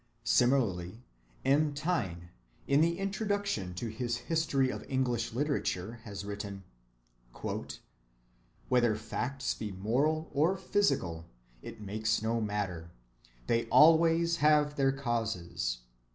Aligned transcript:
Similarly 0.23 1.03
M. 1.45 1.75
Taine, 1.75 2.29
in 2.65 2.81
the 2.81 2.97
introduction 2.97 3.75
to 3.75 3.87
his 3.87 4.17
history 4.17 4.71
of 4.71 4.83
English 4.89 5.31
literature, 5.31 5.99
has 6.05 6.25
written: 6.25 6.63
"Whether 8.67 8.95
facts 8.95 9.53
be 9.53 9.71
moral 9.71 10.27
or 10.33 10.57
physical, 10.57 11.27
it 11.61 11.81
makes 11.81 12.19
no 12.19 12.41
matter. 12.41 12.89
They 13.45 13.65
always 13.67 14.37
have 14.37 14.75
their 14.75 14.91
causes. 14.91 15.81